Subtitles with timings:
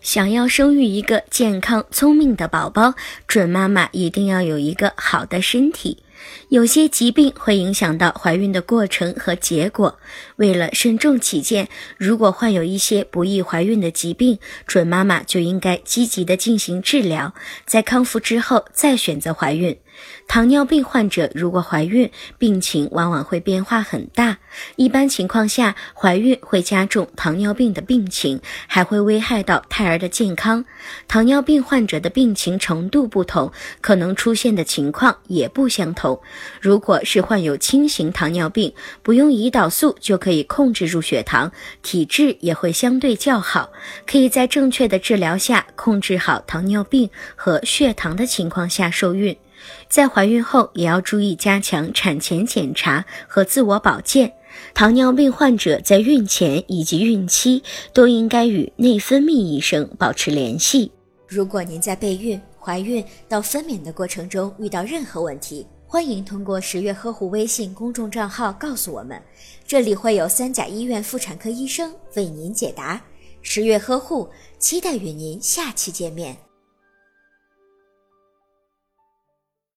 [0.00, 2.94] 想要生育一个健康聪明的宝宝，
[3.26, 6.02] 准妈妈一定要有一个好的身体。
[6.48, 9.98] 有些疾病会影响到怀孕的过程和结果。
[10.36, 17.34] 为了慎重起见，如果患有一些不易怀孕的疾病，准妈妈就应该积极的进行治疗，
[17.66, 19.78] 在康复之后再选择怀孕。
[20.26, 24.38] 糖尿病患者如果怀孕，病情往往会变化很大。
[24.76, 30.64] 一般情况下，怀孕会加重糖尿病的病情，还会危害到胎儿的健康。
[31.08, 36.20] 糖尿病患者的病情程度不同，可能出现的情况也不相同。
[36.60, 38.72] 如果是患有轻型糖尿病，
[39.02, 41.50] 不用胰岛素就可以控制住血糖，
[41.82, 43.70] 体质也会相对较好，
[44.06, 49.36] 可以在正确的治疗下控制好糖尿病和血糖的情况下受孕。
[49.88, 54.32] 在怀孕后也要注意加强产前检查和自我保健。
[54.74, 60.90] 糖尿病患者在孕前以及孕期都应该与内分泌医生保持联系。
[61.28, 69.20] 如果您在备孕、怀孕到分娩的过程中遇到任何问题，欢迎通过十月呵护微信公众账号告诉我们，
[69.66, 73.00] 这里会有三甲医院妇产科医生为您解答。
[73.42, 76.49] 十月呵护，期待与您下期见面。